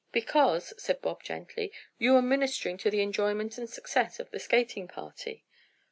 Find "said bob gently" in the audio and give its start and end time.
0.81-1.71